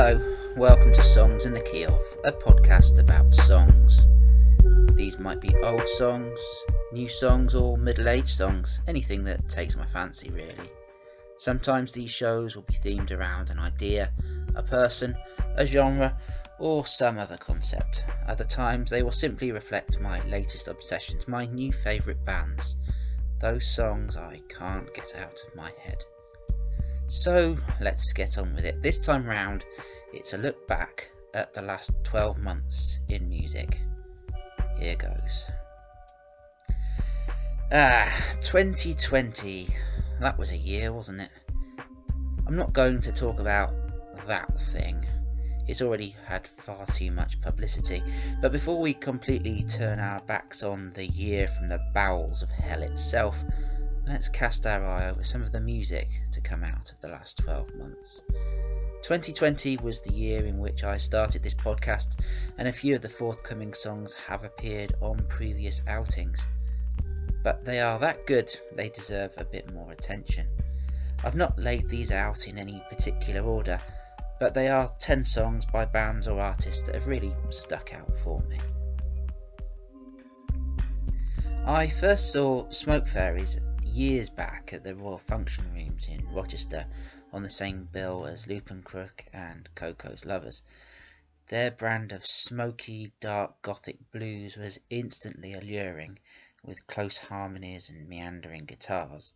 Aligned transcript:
Hello, 0.00 0.36
welcome 0.56 0.92
to 0.92 1.02
Songs 1.02 1.44
in 1.44 1.52
the 1.52 1.60
Key 1.60 1.84
of, 1.84 2.00
a 2.22 2.30
podcast 2.30 3.00
about 3.00 3.34
songs. 3.34 4.06
These 4.96 5.18
might 5.18 5.40
be 5.40 5.52
old 5.56 5.88
songs, 5.88 6.38
new 6.92 7.08
songs, 7.08 7.52
or 7.56 7.76
middle 7.76 8.08
aged 8.08 8.28
songs, 8.28 8.80
anything 8.86 9.24
that 9.24 9.48
takes 9.48 9.76
my 9.76 9.84
fancy, 9.86 10.30
really. 10.30 10.70
Sometimes 11.36 11.92
these 11.92 12.12
shows 12.12 12.54
will 12.54 12.62
be 12.62 12.74
themed 12.74 13.10
around 13.10 13.50
an 13.50 13.58
idea, 13.58 14.12
a 14.54 14.62
person, 14.62 15.16
a 15.56 15.66
genre, 15.66 16.16
or 16.60 16.86
some 16.86 17.18
other 17.18 17.36
concept. 17.36 18.04
Other 18.28 18.44
times 18.44 18.90
they 18.90 19.02
will 19.02 19.10
simply 19.10 19.50
reflect 19.50 20.00
my 20.00 20.24
latest 20.26 20.68
obsessions, 20.68 21.26
my 21.26 21.46
new 21.46 21.72
favourite 21.72 22.24
bands, 22.24 22.76
those 23.40 23.66
songs 23.66 24.16
I 24.16 24.42
can't 24.48 24.94
get 24.94 25.16
out 25.16 25.42
of 25.44 25.56
my 25.56 25.72
head. 25.82 26.04
So 27.08 27.56
let's 27.80 28.12
get 28.12 28.36
on 28.36 28.54
with 28.54 28.66
it. 28.66 28.82
This 28.82 29.00
time 29.00 29.26
round, 29.26 29.64
it's 30.12 30.34
a 30.34 30.38
look 30.38 30.68
back 30.68 31.10
at 31.32 31.54
the 31.54 31.62
last 31.62 31.92
12 32.04 32.38
months 32.38 33.00
in 33.08 33.28
music. 33.30 33.80
Here 34.78 34.94
goes. 34.94 35.50
Ah, 37.72 38.14
2020. 38.42 39.68
That 40.20 40.38
was 40.38 40.52
a 40.52 40.56
year, 40.56 40.92
wasn't 40.92 41.22
it? 41.22 41.30
I'm 42.46 42.56
not 42.56 42.74
going 42.74 43.00
to 43.00 43.12
talk 43.12 43.40
about 43.40 43.72
that 44.26 44.52
thing. 44.60 45.06
It's 45.66 45.80
already 45.80 46.14
had 46.26 46.46
far 46.46 46.84
too 46.86 47.10
much 47.10 47.40
publicity. 47.40 48.02
But 48.42 48.52
before 48.52 48.80
we 48.80 48.92
completely 48.92 49.64
turn 49.64 49.98
our 49.98 50.20
backs 50.20 50.62
on 50.62 50.92
the 50.92 51.06
year 51.06 51.48
from 51.48 51.68
the 51.68 51.80
bowels 51.94 52.42
of 52.42 52.50
hell 52.50 52.82
itself, 52.82 53.42
let's 54.08 54.28
cast 54.30 54.66
our 54.66 54.86
eye 54.86 55.10
over 55.10 55.22
some 55.22 55.42
of 55.42 55.52
the 55.52 55.60
music 55.60 56.08
to 56.32 56.40
come 56.40 56.64
out 56.64 56.90
of 56.90 56.98
the 57.00 57.08
last 57.08 57.38
12 57.38 57.74
months. 57.74 58.22
2020 59.02 59.76
was 59.78 60.00
the 60.00 60.12
year 60.12 60.46
in 60.46 60.58
which 60.58 60.82
I 60.82 60.96
started 60.96 61.42
this 61.42 61.54
podcast, 61.54 62.18
and 62.56 62.66
a 62.66 62.72
few 62.72 62.94
of 62.94 63.02
the 63.02 63.08
forthcoming 63.08 63.74
songs 63.74 64.14
have 64.14 64.44
appeared 64.44 64.94
on 65.02 65.26
previous 65.28 65.82
outings. 65.86 66.40
But 67.44 67.66
they 67.66 67.80
are 67.80 67.98
that 67.98 68.26
good, 68.26 68.50
they 68.74 68.88
deserve 68.88 69.34
a 69.36 69.44
bit 69.44 69.72
more 69.74 69.92
attention. 69.92 70.46
I've 71.22 71.36
not 71.36 71.58
laid 71.58 71.88
these 71.90 72.10
out 72.10 72.48
in 72.48 72.56
any 72.56 72.82
particular 72.88 73.42
order, 73.42 73.78
but 74.40 74.54
they 74.54 74.68
are 74.68 74.90
10 75.00 75.22
songs 75.24 75.66
by 75.66 75.84
bands 75.84 76.26
or 76.26 76.40
artists 76.40 76.82
that 76.84 76.94
have 76.94 77.08
really 77.08 77.34
stuck 77.50 77.92
out 77.92 78.10
for 78.10 78.40
me. 78.48 78.58
I 81.66 81.86
first 81.86 82.32
saw 82.32 82.66
Smoke 82.70 83.06
Fairies 83.06 83.58
years 83.88 84.28
back 84.28 84.72
at 84.72 84.84
the 84.84 84.94
Royal 84.94 85.18
Function 85.18 85.64
Rooms 85.72 86.08
in 86.08 86.26
Rochester 86.32 86.86
on 87.32 87.42
the 87.42 87.48
same 87.48 87.88
bill 87.90 88.26
as 88.26 88.46
Lupen 88.46 88.82
Crook 88.82 89.24
and 89.32 89.68
Coco's 89.74 90.24
Lovers. 90.24 90.62
Their 91.48 91.70
brand 91.70 92.12
of 92.12 92.26
smoky, 92.26 93.12
dark 93.20 93.62
gothic 93.62 93.98
blues 94.12 94.56
was 94.56 94.80
instantly 94.90 95.54
alluring, 95.54 96.18
with 96.62 96.86
close 96.86 97.16
harmonies 97.16 97.88
and 97.88 98.08
meandering 98.08 98.66
guitars. 98.66 99.34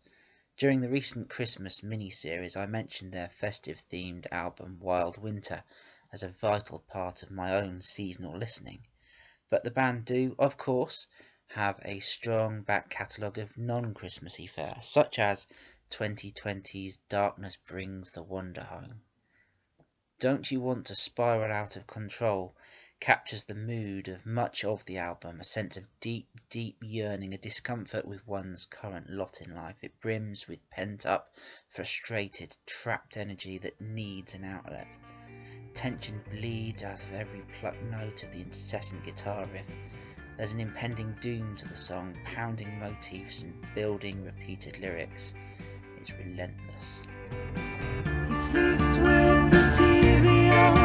During 0.57 0.83
the 0.83 0.91
recent 0.91 1.31
Christmas 1.31 1.83
mini-series, 1.83 2.55
I 2.55 2.67
mentioned 2.67 3.13
their 3.13 3.29
festive 3.29 3.83
themed 3.91 4.27
album 4.31 4.79
Wild 4.81 5.17
Winter 5.17 5.65
as 6.13 6.23
a 6.23 6.29
vital 6.29 6.81
part 6.81 7.23
of 7.23 7.31
my 7.31 7.55
own 7.55 7.81
seasonal 7.81 8.37
listening. 8.37 8.87
But 9.49 9.65
the 9.65 9.71
band 9.71 10.05
do, 10.05 10.37
of 10.39 10.57
course, 10.57 11.09
have 11.55 11.79
a 11.85 11.99
strong 12.01 12.63
back 12.63 12.89
catalogue 12.89 13.39
of 13.39 13.59
non 13.59 13.93
Christmassy 13.93 14.47
fare, 14.47 14.79
such 14.81 15.19
as 15.19 15.47
2020's 15.91 16.97
Darkness 17.09 17.57
Brings 17.57 18.13
the 18.13 18.23
Wonder 18.23 18.65
Home. 18.65 19.03
Don't 20.19 20.51
You 20.51 20.61
Want 20.61 20.87
to 20.87 20.95
Spiral 20.95 21.53
Out 21.53 21.77
of 21.77 21.87
Control 21.87 22.57
captures 23.01 23.45
the 23.45 23.55
mood 23.55 24.09
of 24.09 24.25
much 24.25 24.65
of 24.65 24.85
the 24.87 24.97
album, 24.97 25.41
a 25.41 25.45
sense 25.45 25.77
of 25.77 25.89
deep, 26.01 26.29
deep 26.49 26.79
yearning, 26.81 27.35
a 27.35 27.39
discomfort 27.39 28.07
with 28.07 28.27
one's 28.27 28.65
current 28.65 29.11
lot 29.11 29.41
in 29.43 29.55
life. 29.55 29.77
It 29.83 30.01
brims 30.01 30.49
with 30.49 30.71
pent 30.71 31.05
up, 31.05 31.35
frustrated, 31.69 32.57
trapped 32.65 33.17
energy 33.17 33.59
that 33.59 33.81
needs 33.81 34.35
an 34.35 34.45
outlet. 34.45 34.97
Tension 35.75 36.23
bleeds 36.31 36.83
out 36.85 37.03
of 37.03 37.13
every 37.13 37.43
plucked 37.61 37.83
note 37.83 38.23
of 38.23 38.31
the 38.33 38.41
incessant 38.41 39.05
guitar 39.05 39.45
riff. 39.53 39.67
There's 40.37 40.53
an 40.53 40.61
impending 40.61 41.15
doom 41.21 41.55
to 41.57 41.69
the 41.69 41.77
song, 41.77 42.17
pounding 42.25 42.79
motifs 42.79 43.43
and 43.43 43.55
building 43.75 44.25
repeated 44.25 44.81
lyrics. 44.81 45.35
It's 46.01 46.13
relentless. 46.13 47.03
He 48.29 48.35
sleeps 48.35 48.97
with 48.97 49.51
the 49.53 49.71
TV 49.73 50.51
on. 50.51 50.82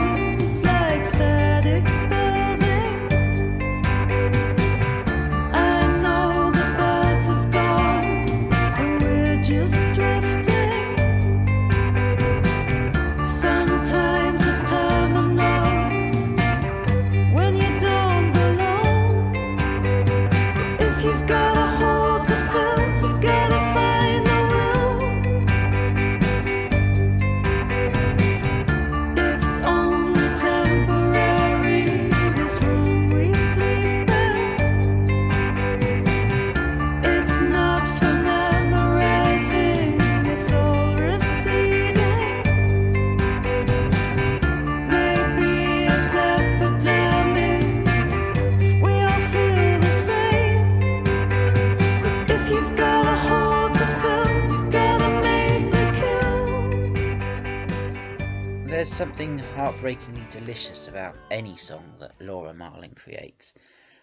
Heartbreakingly 59.68 60.26
delicious 60.32 60.88
about 60.88 61.18
any 61.30 61.58
song 61.58 61.98
that 62.00 62.16
Laura 62.22 62.54
Marling 62.54 62.96
creates. 62.96 63.54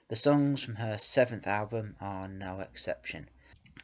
The 0.09 0.15
songs 0.15 0.63
from 0.63 0.75
her 0.75 0.99
seventh 0.99 1.47
album 1.47 1.97
are 2.03 2.29
no 2.29 2.61
exception. 2.61 3.31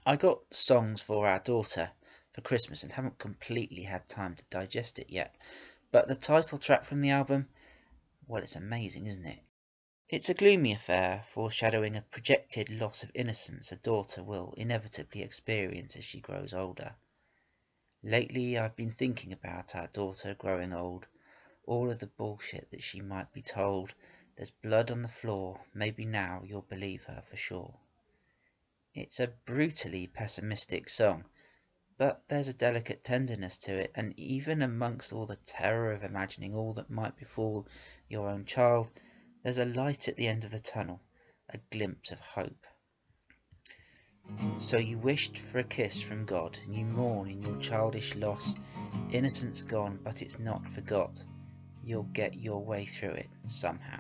I 0.05 0.17
got 0.17 0.41
songs 0.53 1.01
for 1.01 1.27
our 1.27 1.39
daughter 1.39 1.93
for 2.35 2.43
Christmas 2.43 2.83
and 2.83 2.93
haven't 2.93 3.19
completely 3.19 3.85
had 3.85 4.07
time 4.09 4.35
to 4.35 4.45
digest 4.51 4.99
it 4.99 5.09
yet, 5.09 5.37
but 5.91 6.07
the 6.07 6.15
title 6.15 6.59
track 6.59 6.85
from 6.85 7.01
the 7.01 7.09
album, 7.09 7.49
well, 8.27 8.43
it's 8.43 8.57
amazing, 8.57 9.07
isn't 9.07 9.25
it? 9.25 9.41
It's 10.11 10.29
a 10.29 10.35
gloomy 10.35 10.75
affair, 10.75 11.23
foreshadowing 11.27 11.97
a 11.97 12.03
projected 12.03 12.69
loss 12.69 13.03
of 13.03 13.11
innocence 13.15 13.73
a 13.73 13.77
daughter 13.77 14.23
will 14.23 14.53
inevitably 14.59 15.23
experience 15.23 15.97
as 15.97 16.05
she 16.05 16.21
grows 16.21 16.53
older. 16.53 16.97
Lately, 18.03 18.59
I've 18.59 18.77
been 18.77 18.91
thinking 18.91 19.33
about 19.33 19.75
our 19.75 19.87
daughter 19.87 20.35
growing 20.35 20.75
old, 20.75 21.07
all 21.67 21.91
of 21.91 21.99
the 21.99 22.07
bullshit 22.07 22.71
that 22.71 22.83
she 22.83 23.01
might 23.01 23.33
be 23.33 23.43
told. 23.43 23.95
There's 24.37 24.51
blood 24.51 24.91
on 24.91 25.03
the 25.03 25.09
floor, 25.09 25.61
maybe 25.75 26.05
now 26.05 26.43
you'll 26.45 26.63
believe 26.63 27.05
her 27.05 27.23
for 27.25 27.37
sure. 27.37 27.79
It's 28.95 29.21
a 29.21 29.35
brutally 29.47 30.07
pessimistic 30.07 30.89
song, 30.89 31.25
but 31.99 32.23
there's 32.29 32.49
a 32.49 32.55
delicate 32.55 33.05
tenderness 33.05 33.59
to 33.59 33.77
it, 33.77 33.93
and 33.95 34.19
even 34.19 34.63
amongst 34.63 35.13
all 35.13 35.27
the 35.27 35.37
terror 35.37 35.93
of 35.93 36.03
imagining 36.03 36.55
all 36.55 36.73
that 36.73 36.91
might 36.91 37.17
befall 37.17 37.69
your 38.09 38.29
own 38.29 38.47
child, 38.47 38.91
there's 39.43 39.59
a 39.59 39.65
light 39.65 40.09
at 40.09 40.17
the 40.17 40.27
end 40.27 40.45
of 40.45 40.51
the 40.51 40.59
tunnel, 40.59 41.03
a 41.49 41.59
glimpse 41.71 42.11
of 42.11 42.21
hope. 42.21 42.67
So 44.59 44.77
you 44.77 44.99
wished 44.99 45.39
for 45.39 45.59
a 45.59 45.65
kiss 45.65 46.01
from 46.01 46.25
God, 46.25 46.59
and 46.65 46.75
you 46.75 46.85
mourn 46.85 47.29
in 47.29 47.43
your 47.43 47.59
childish 47.59 48.15
loss. 48.15 48.55
Innocence 49.11 49.63
gone, 49.63 49.99
but 50.03 50.23
it's 50.23 50.39
not 50.39 50.67
forgot. 50.69 51.25
You'll 51.91 52.05
get 52.13 52.37
your 52.37 52.63
way 52.63 52.85
through 52.85 53.15
it 53.15 53.29
somehow. 53.49 53.99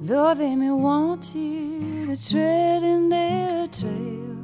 Though 0.00 0.32
they 0.32 0.56
may 0.56 0.70
want 0.70 1.34
you 1.34 2.06
to 2.06 2.30
tread 2.30 2.82
in 2.82 3.10
their 3.10 3.66
trail, 3.66 4.38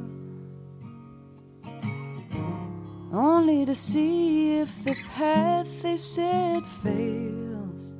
only 3.14 3.64
to 3.64 3.74
see 3.74 4.58
if 4.58 4.84
the 4.84 4.94
path 5.16 5.80
they 5.80 5.96
set 5.96 6.66
fails. 6.66 7.94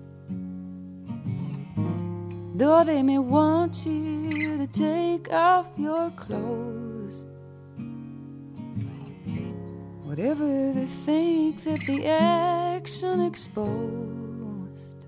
Though 2.57 2.85
they 2.85 3.03
may 3.03 3.17
want 3.17 3.87
you 3.87 4.59
to 4.59 4.67
take 4.67 5.33
off 5.33 5.69
your 5.79 6.11
clothes, 6.11 6.80
Whatever 10.21 10.73
they 10.75 10.85
think 10.85 11.65
that 11.65 11.81
the 11.87 12.05
action 12.05 13.23
exposed, 13.23 15.07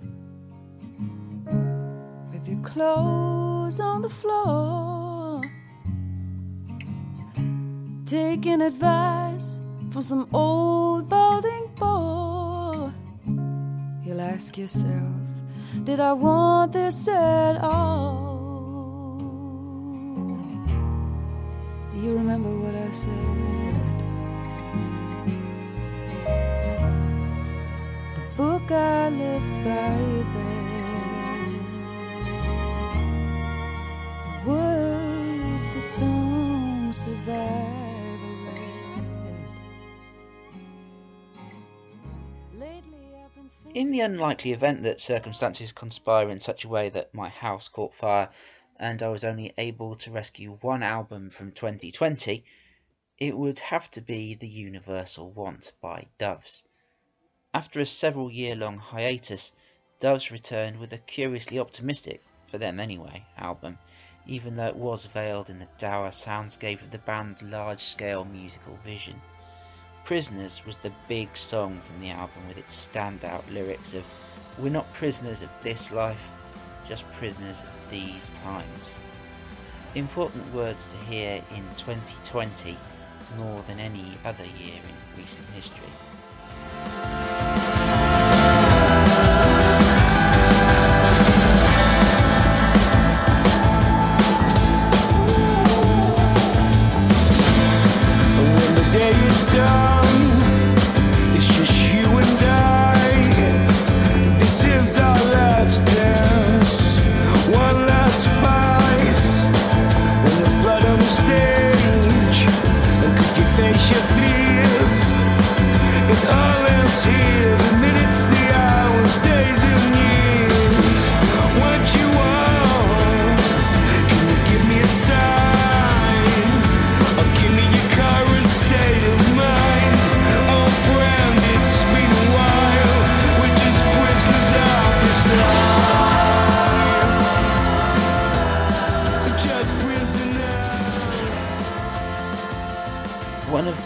with 2.32 2.48
your 2.48 2.62
clothes 2.62 3.78
on 3.78 4.00
the 4.00 4.08
floor, 4.08 5.42
taking 8.06 8.62
advice 8.62 9.60
from 9.90 10.02
some 10.02 10.28
old 10.32 11.10
balding 11.10 11.66
boy, 11.74 12.90
you'll 14.06 14.22
ask 14.22 14.56
yourself, 14.56 15.28
Did 15.84 16.00
I 16.00 16.14
want 16.14 16.72
this 16.72 17.06
at 17.06 17.58
all? 17.62 19.18
Do 21.92 21.98
you 22.00 22.14
remember 22.14 22.48
what 22.60 22.74
I 22.74 22.90
said? 22.92 23.61
I 28.74 29.08
left 29.10 29.56
by 29.56 29.98
bed. 30.34 30.72
The 34.24 34.50
words 34.50 35.66
that 35.68 35.86
some 35.86 36.92
survivor 36.92 38.34
read. 38.46 39.46
Lately 42.54 43.14
I've 43.22 43.34
been. 43.34 43.50
In 43.74 43.90
the 43.90 44.00
unlikely 44.00 44.52
event 44.52 44.82
that 44.84 45.00
circumstances 45.00 45.72
conspire 45.72 46.30
in 46.30 46.40
such 46.40 46.64
a 46.64 46.68
way 46.68 46.88
that 46.88 47.14
my 47.14 47.28
house 47.28 47.68
caught 47.68 47.94
fire 47.94 48.30
and 48.78 49.02
I 49.02 49.08
was 49.08 49.22
only 49.22 49.52
able 49.58 49.94
to 49.96 50.10
rescue 50.10 50.58
one 50.60 50.82
album 50.82 51.30
from 51.30 51.52
2020, 51.52 52.44
it 53.18 53.36
would 53.36 53.58
have 53.58 53.90
to 53.92 54.00
be 54.00 54.34
The 54.34 54.48
Universal 54.48 55.30
Want 55.30 55.72
by 55.80 56.06
Doves. 56.18 56.64
After 57.54 57.80
a 57.80 57.84
several 57.84 58.30
year 58.30 58.56
long 58.56 58.78
hiatus, 58.78 59.52
Doves 60.00 60.32
returned 60.32 60.78
with 60.78 60.90
a 60.90 60.96
curiously 60.96 61.58
optimistic, 61.58 62.22
for 62.42 62.56
them 62.56 62.80
anyway, 62.80 63.26
album, 63.36 63.78
even 64.26 64.56
though 64.56 64.68
it 64.68 64.76
was 64.76 65.04
veiled 65.04 65.50
in 65.50 65.58
the 65.58 65.68
dour 65.76 66.08
soundscape 66.08 66.80
of 66.80 66.92
the 66.92 66.98
band's 66.98 67.42
large 67.42 67.80
scale 67.80 68.24
musical 68.24 68.78
vision. 68.82 69.20
Prisoners 70.06 70.64
was 70.64 70.76
the 70.76 70.94
big 71.08 71.36
song 71.36 71.78
from 71.80 72.00
the 72.00 72.08
album 72.08 72.48
with 72.48 72.56
its 72.56 72.88
standout 72.88 73.42
lyrics 73.52 73.92
of 73.92 74.04
We're 74.58 74.70
not 74.70 74.90
prisoners 74.94 75.42
of 75.42 75.54
this 75.62 75.92
life, 75.92 76.32
just 76.88 77.10
prisoners 77.12 77.64
of 77.64 77.90
these 77.90 78.30
times. 78.30 78.98
Important 79.94 80.54
words 80.54 80.86
to 80.86 80.96
hear 80.96 81.44
in 81.50 81.64
2020 81.76 82.78
more 83.36 83.60
than 83.64 83.78
any 83.78 84.16
other 84.24 84.44
year 84.44 84.80
in 84.88 85.20
recent 85.20 85.46
history. 85.50 85.92
When 87.42 88.11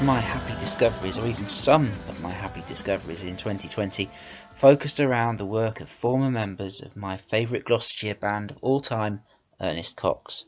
my 0.06 0.20
happy 0.20 0.56
discoveries, 0.60 1.18
or 1.18 1.26
even 1.26 1.48
some 1.48 1.86
of 2.08 2.22
my 2.22 2.30
happy 2.30 2.62
discoveries 2.68 3.24
in 3.24 3.34
2020, 3.34 4.08
focused 4.54 5.00
around 5.00 5.36
the 5.36 5.44
work 5.44 5.80
of 5.80 5.88
former 5.88 6.30
members 6.30 6.80
of 6.80 6.94
my 6.94 7.16
favourite 7.16 7.64
Gloucestershire 7.64 8.14
band 8.14 8.52
of 8.52 8.58
all 8.60 8.80
time, 8.80 9.22
Ernest 9.60 9.96
Cox. 9.96 10.44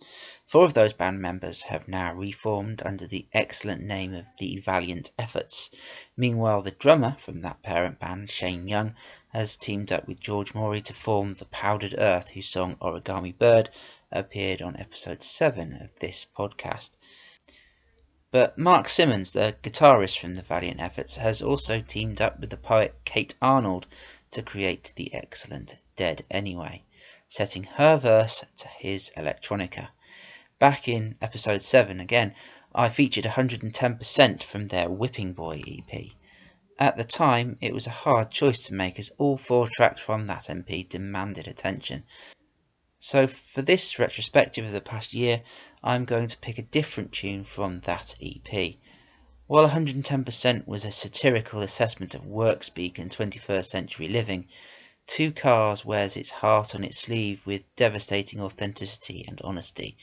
Four 0.46 0.64
of 0.64 0.74
those 0.74 0.92
band 0.92 1.20
members 1.20 1.62
have 1.64 1.88
now 1.88 2.14
reformed 2.14 2.82
under 2.84 3.04
the 3.04 3.26
excellent 3.32 3.82
name 3.82 4.14
of 4.14 4.26
the 4.38 4.60
Valiant 4.60 5.10
Efforts. 5.18 5.72
Meanwhile, 6.16 6.62
the 6.62 6.70
drummer 6.70 7.16
from 7.18 7.40
that 7.40 7.60
parent 7.64 7.98
band, 7.98 8.30
Shane 8.30 8.68
Young, 8.68 8.94
has 9.32 9.56
teamed 9.56 9.90
up 9.90 10.06
with 10.06 10.20
George 10.20 10.54
Morey 10.54 10.82
to 10.82 10.94
form 10.94 11.32
the 11.32 11.46
Powdered 11.46 11.96
Earth, 11.98 12.28
whose 12.30 12.48
song 12.48 12.76
Origami 12.76 13.36
Bird 13.36 13.70
appeared 14.12 14.62
on 14.62 14.76
episode 14.76 15.20
7 15.20 15.72
of 15.72 15.98
this 15.98 16.24
podcast. 16.32 16.92
But 18.30 18.58
Mark 18.58 18.90
Simmons, 18.90 19.32
the 19.32 19.56
guitarist 19.62 20.18
from 20.18 20.34
the 20.34 20.42
Valiant 20.42 20.80
Efforts, 20.80 21.16
has 21.16 21.40
also 21.40 21.80
teamed 21.80 22.20
up 22.20 22.38
with 22.40 22.50
the 22.50 22.58
poet 22.58 22.94
Kate 23.06 23.34
Arnold 23.40 23.86
to 24.32 24.42
create 24.42 24.92
the 24.96 25.14
excellent 25.14 25.76
Dead 25.96 26.26
Anyway, 26.30 26.84
setting 27.26 27.64
her 27.64 27.96
verse 27.96 28.44
to 28.58 28.68
his 28.68 29.10
electronica. 29.16 29.88
Back 30.58 30.88
in 30.88 31.16
episode 31.22 31.62
7 31.62 32.00
again, 32.00 32.34
I 32.74 32.90
featured 32.90 33.24
110% 33.24 34.42
from 34.42 34.68
their 34.68 34.90
Whipping 34.90 35.32
Boy 35.32 35.62
EP. 35.66 36.08
At 36.78 36.98
the 36.98 37.04
time, 37.04 37.56
it 37.62 37.72
was 37.72 37.86
a 37.86 38.04
hard 38.04 38.30
choice 38.30 38.66
to 38.66 38.74
make 38.74 38.98
as 38.98 39.10
all 39.16 39.38
four 39.38 39.68
tracks 39.68 40.02
from 40.02 40.26
that 40.26 40.50
EP 40.50 40.88
demanded 40.88 41.48
attention. 41.48 42.04
So, 42.98 43.26
for 43.26 43.62
this 43.62 43.98
retrospective 43.98 44.66
of 44.66 44.72
the 44.72 44.80
past 44.80 45.14
year, 45.14 45.42
I'm 45.82 46.04
going 46.04 46.26
to 46.26 46.38
pick 46.38 46.58
a 46.58 46.62
different 46.62 47.12
tune 47.12 47.44
from 47.44 47.78
that 47.80 48.16
EP. 48.20 48.74
While 49.46 49.68
110% 49.68 50.66
was 50.66 50.84
a 50.84 50.90
satirical 50.90 51.60
assessment 51.60 52.14
of 52.14 52.26
work 52.26 52.62
speak 52.62 52.98
and 52.98 53.10
21st 53.10 53.64
century 53.64 54.08
living, 54.08 54.46
Two 55.06 55.32
Cars 55.32 55.86
wears 55.86 56.18
its 56.18 56.30
heart 56.30 56.74
on 56.74 56.84
its 56.84 56.98
sleeve 56.98 57.46
with 57.46 57.64
devastating 57.76 58.42
authenticity 58.42 59.24
and 59.26 59.40
honesty. 59.42 59.96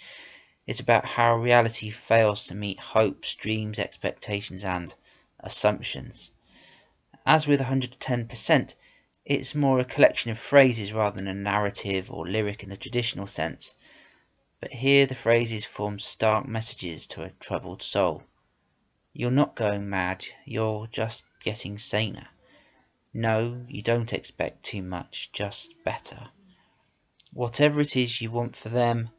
It's 0.65 0.79
about 0.79 1.05
how 1.05 1.35
reality 1.35 1.91
fails 1.91 2.47
to 2.47 2.55
meet 2.55 2.79
hopes, 2.79 3.35
dreams, 3.35 3.77
expectations, 3.77 4.63
and 4.63 4.95
assumptions. 5.41 6.31
As 7.23 7.45
with 7.45 7.59
110%, 7.59 8.75
it's 9.25 9.53
more 9.53 9.79
a 9.79 9.85
collection 9.85 10.31
of 10.31 10.39
phrases 10.39 10.91
rather 10.91 11.17
than 11.17 11.27
a 11.27 11.35
narrative 11.35 12.11
or 12.11 12.27
lyric 12.27 12.63
in 12.63 12.69
the 12.69 12.77
traditional 12.77 13.27
sense. 13.27 13.75
But 14.59 14.71
here 14.71 15.05
the 15.05 15.15
phrases 15.15 15.65
form 15.65 15.99
stark 15.99 16.47
messages 16.47 17.07
to 17.07 17.21
a 17.21 17.31
troubled 17.31 17.83
soul. 17.83 18.23
You're 19.13 19.31
not 19.31 19.55
going 19.55 19.89
mad, 19.89 20.25
you're 20.45 20.87
just 20.87 21.25
getting 21.41 21.77
saner. 21.77 22.29
No, 23.13 23.65
you 23.69 23.81
don't 23.81 24.11
expect 24.11 24.63
too 24.63 24.81
much, 24.81 25.31
just 25.31 25.75
better. 25.83 26.29
Whatever 27.31 27.81
it 27.81 27.95
is 27.95 28.21
you 28.21 28.31
want 28.31 28.55
for 28.55 28.69
them, 28.69 29.09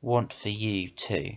want 0.00 0.32
for 0.32 0.48
you 0.48 0.90
too. 0.90 1.36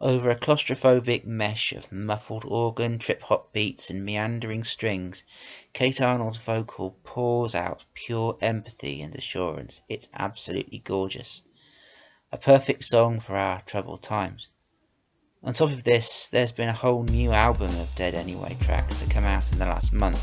Over 0.00 0.30
a 0.30 0.36
claustrophobic 0.36 1.24
mesh 1.24 1.72
of 1.72 1.92
muffled 1.92 2.44
organ, 2.44 2.98
trip 2.98 3.22
hop 3.22 3.52
beats, 3.52 3.88
and 3.90 4.04
meandering 4.04 4.64
strings, 4.64 5.24
Kate 5.72 6.00
Arnold's 6.00 6.36
vocal 6.36 6.98
pours 7.04 7.54
out 7.54 7.84
pure 7.94 8.36
empathy 8.40 9.00
and 9.00 9.14
assurance. 9.14 9.82
It's 9.88 10.08
absolutely 10.14 10.80
gorgeous. 10.80 11.44
A 12.34 12.38
perfect 12.38 12.82
song 12.84 13.20
for 13.20 13.36
our 13.36 13.60
troubled 13.66 14.00
times. 14.02 14.48
On 15.44 15.52
top 15.52 15.70
of 15.70 15.84
this, 15.84 16.28
there's 16.28 16.50
been 16.50 16.70
a 16.70 16.72
whole 16.72 17.02
new 17.02 17.30
album 17.30 17.78
of 17.78 17.94
Dead 17.94 18.14
Anyway 18.14 18.56
tracks 18.58 18.96
to 18.96 19.06
come 19.06 19.24
out 19.24 19.52
in 19.52 19.58
the 19.58 19.66
last 19.66 19.92
month, 19.92 20.18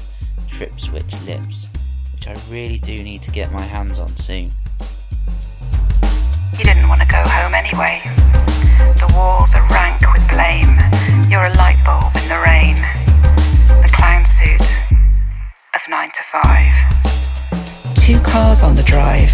Trip 0.47 0.79
Switch 0.79 1.13
Lips, 1.27 1.67
which 2.11 2.27
I 2.27 2.35
really 2.49 2.79
do 2.79 3.03
need 3.03 3.21
to 3.21 3.29
get 3.29 3.51
my 3.51 3.61
hands 3.61 3.99
on 3.99 4.15
soon. 4.15 4.49
You 6.57 6.63
didn't 6.63 6.89
want 6.89 7.01
to 7.01 7.07
go 7.07 7.21
home 7.21 7.53
anyway. 7.53 8.01
The 8.97 9.13
walls 9.15 9.53
are 9.53 9.67
rank 9.69 10.01
with 10.11 10.27
blame. 10.29 10.79
You're 11.29 11.45
a 11.45 11.53
light 11.57 11.77
bulb 11.85 12.15
in 12.15 12.27
the 12.27 12.39
rain. 12.39 12.73
The 13.83 13.89
clown 13.93 14.25
suit 14.39 14.61
of 15.75 15.81
9 15.87 16.09
to 16.09 16.23
5. 16.23 17.95
Two 17.97 18.19
cars 18.21 18.63
on 18.63 18.73
the 18.73 18.81
drive. 18.81 19.31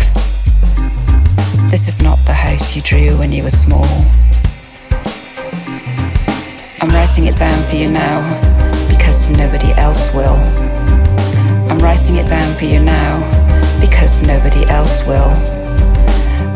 This 1.69 1.87
is 1.87 2.01
not 2.01 2.23
the 2.25 2.33
house 2.33 2.75
you 2.75 2.81
drew 2.81 3.17
when 3.17 3.31
you 3.31 3.43
were 3.43 3.49
small. 3.49 3.87
I'm 6.79 6.89
writing 6.89 7.25
it 7.25 7.37
down 7.37 7.63
for 7.65 7.75
you 7.75 7.89
now 7.89 8.21
because 8.87 9.29
nobody 9.31 9.71
else 9.73 10.13
will. 10.13 10.37
I'm 11.69 11.79
writing 11.79 12.17
it 12.17 12.27
down 12.27 12.55
for 12.55 12.65
you 12.65 12.79
now 12.79 13.19
because 13.81 14.23
nobody 14.23 14.63
else 14.65 15.05
will. 15.05 15.31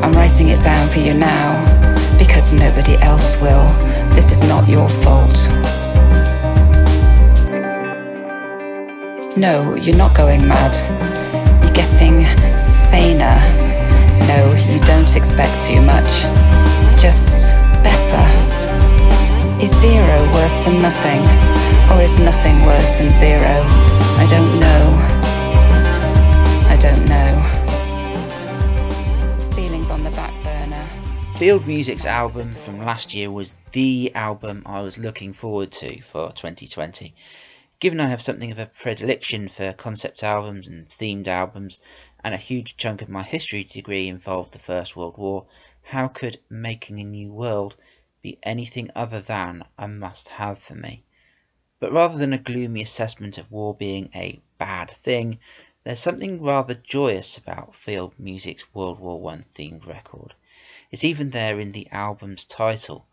I'm 0.02 0.14
writing 0.14 0.50
it 0.50 0.62
down 0.62 0.88
for 0.90 1.00
you 1.00 1.14
now 1.14 1.58
because 2.18 2.54
nobody 2.54 2.96
else 2.98 3.36
will. 3.42 3.68
This 4.16 4.32
is 4.32 4.42
not 4.44 4.70
your 4.70 4.88
fault. 4.88 5.38
No, 9.36 9.76
you're 9.76 9.98
not 9.98 10.16
going 10.16 10.48
mad. 10.48 10.76
You're 11.64 11.74
getting 11.74 12.09
worse 20.50 20.66
than 20.66 20.82
nothing? 20.82 21.22
Or 21.92 22.02
is 22.02 22.20
nothing 22.20 22.66
worse 22.66 22.98
than 22.98 23.10
zero? 23.20 23.64
I 24.18 24.28
don't 24.30 24.60
know. 24.60 24.96
I 26.68 26.78
don't 26.82 27.06
know. 27.08 27.38
Feelings 29.56 29.92
on 29.92 30.04
the 30.04 30.12
back 30.12 30.34
burner. 30.44 30.88
Field 31.38 31.68
Music's 31.68 32.06
album 32.06 32.54
from 32.54 32.80
last 32.80 33.14
year 33.14 33.30
was 33.32 33.56
the 33.72 34.12
album 34.16 34.64
I 34.66 34.82
was 34.82 34.98
looking 34.98 35.34
forward 35.34 35.72
to 35.74 36.02
for 36.02 36.32
2020. 36.32 37.14
Given 37.80 38.00
I 38.02 38.08
have 38.08 38.22
something 38.22 38.52
of 38.52 38.60
a 38.60 38.66
predilection 38.66 39.48
for 39.48 39.72
concept 39.74 40.24
albums 40.24 40.68
and 40.68 40.90
themed 40.90 41.28
albums, 41.28 41.82
and 42.24 42.34
a 42.34 42.38
huge 42.38 42.76
chunk 42.76 43.02
of 43.02 43.08
my 43.08 43.24
history 43.24 43.64
degree 43.64 44.08
involved 44.08 44.52
the 44.52 44.60
First 44.60 44.98
World 44.98 45.18
War, 45.18 45.46
how 45.84 46.08
could 46.08 46.38
Making 46.50 47.00
a 47.00 47.04
New 47.04 47.32
World 47.32 47.78
be 48.22 48.40
anything 48.44 48.90
other 48.96 49.22
than 49.22 49.64
a 49.78 49.88
must 49.88 50.30
have 50.30 50.60
for 50.60 50.76
me? 50.76 51.04
But 51.80 51.92
rather 51.92 52.18
than 52.18 52.34
a 52.34 52.38
gloomy 52.38 52.82
assessment 52.82 53.38
of 53.38 53.52
war 53.52 53.74
being 53.74 54.10
a 54.14 54.42
bad 54.58 54.92
thing, 54.92 55.40
there's 55.84 56.00
something 56.00 56.42
rather 56.42 56.74
joyous 56.74 57.38
about 57.38 57.74
Field 57.74 58.14
Music's 58.20 58.74
World 58.74 59.00
War 59.00 59.20
One 59.20 59.44
themed 59.44 59.88
record. 59.88 60.36
It's 60.92 61.04
even 61.04 61.30
there 61.30 61.60
in 61.60 61.72
the 61.72 61.88
album's 61.92 62.46
title. 62.46 63.08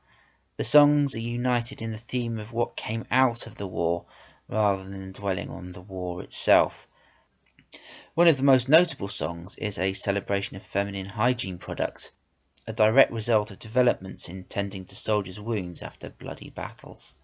The 0.57 0.65
songs 0.65 1.15
are 1.15 1.21
united 1.21 1.81
in 1.81 1.93
the 1.93 1.99
theme 1.99 2.39
of 2.39 2.53
what 2.53 2.77
came 2.77 3.07
out 3.11 3.47
of 3.47 3.57
the 3.57 3.67
war 3.67 4.07
rather 4.49 4.85
than 4.85 5.13
dwelling 5.13 5.51
on 5.51 5.73
the 5.73 5.81
war 5.81 6.23
itself. 6.23 6.89
One 8.15 8.29
of 8.29 8.39
the 8.39 8.43
most 8.43 8.69
notable 8.69 9.09
songs 9.09 9.57
is 9.57 9.79
a 9.79 9.93
celebration 9.93 10.57
of 10.57 10.63
feminine 10.63 11.11
hygiene 11.11 11.59
products, 11.59 12.13
a 12.69 12.73
direct 12.73 13.13
result 13.13 13.51
of 13.51 13.59
developments 13.59 14.29
in 14.29 14.43
tending 14.45 14.85
to 14.85 14.97
soldiers' 14.97 15.39
wounds 15.39 15.83
after 15.83 16.11
bloody 16.11 16.51
battles. 16.51 17.15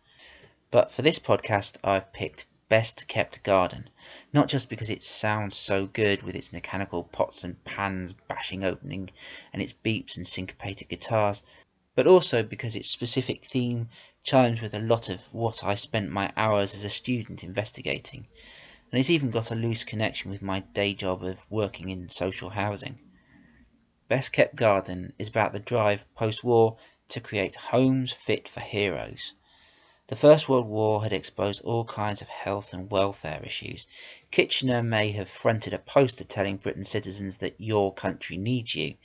But 0.71 0.93
for 0.93 1.03
this 1.03 1.19
podcast, 1.19 1.79
I've 1.83 2.13
picked 2.13 2.47
Best 2.69 3.07
Kept 3.09 3.43
Garden, 3.43 3.91
not 4.33 4.49
just 4.49 4.71
because 4.71 4.89
it 4.89 5.03
sounds 5.03 5.57
so 5.57 5.87
good 5.87 6.23
with 6.23 6.35
its 6.35 6.53
mechanical 6.53 7.05
pots 7.05 7.45
and 7.45 7.63
pans 7.65 8.15
bashing 8.29 8.65
opening 8.65 9.11
and 9.53 9.61
its 9.61 9.75
beeps 9.75 10.17
and 10.17 10.27
syncopated 10.27 10.89
guitars, 10.89 11.43
but 11.95 12.07
also 12.07 12.43
because 12.43 12.75
its 12.75 12.89
specific 12.89 13.45
theme 13.45 13.89
chimes 14.23 14.63
with 14.63 14.73
a 14.73 14.79
lot 14.79 15.09
of 15.09 15.21
what 15.33 15.65
I 15.65 15.75
spent 15.75 16.11
my 16.11 16.33
hours 16.37 16.75
as 16.75 16.85
a 16.85 16.89
student 16.89 17.45
investigating, 17.45 18.29
and 18.91 18.99
it's 18.99 19.11
even 19.11 19.31
got 19.31 19.51
a 19.51 19.55
loose 19.55 19.85
connection 19.85 20.31
with 20.31 20.41
my 20.41 20.61
day 20.61 20.95
job 20.95 21.25
of 21.25 21.51
working 21.51 21.91
in 21.91 22.09
social 22.09 22.51
housing. 22.51 23.01
Best 24.13 24.35
Kept 24.35 24.57
Garden 24.57 25.15
is 25.19 25.29
about 25.29 25.55
the 25.55 25.59
drive 25.59 26.05
post 26.15 26.45
war 26.45 26.77
to 27.09 27.19
create 27.19 27.73
homes 27.73 28.13
fit 28.13 28.47
for 28.47 28.61
heroes. 28.61 29.33
The 30.09 30.17
First 30.17 30.51
World 30.51 30.67
War 30.67 31.03
had 31.03 31.15
exposed 31.15 31.63
all 31.63 31.87
kinds 31.87 32.21
of 32.21 32.29
health 32.29 32.75
and 32.75 32.91
welfare 32.91 33.41
issues. 33.43 33.89
Kitchener 34.31 34.83
may 34.83 35.13
have 35.13 35.31
fronted 35.31 35.73
a 35.73 35.79
poster 35.79 36.25
telling 36.25 36.59
Britain's 36.59 36.91
citizens 36.91 37.39
that 37.39 37.55
your 37.57 37.91
country 37.95 38.37
needs 38.37 38.75
you, 38.75 38.97